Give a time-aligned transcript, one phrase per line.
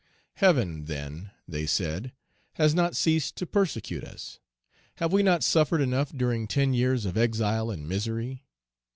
[0.37, 2.11] "Heaven, then," they said,
[2.53, 4.39] "has not ceased to persecute us;
[4.95, 8.41] have we not suffered enough during ten years of exile and misery?